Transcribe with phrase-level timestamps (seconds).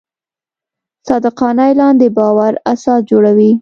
[1.07, 3.51] صادقانه اعلان د باور اساس جوړوي.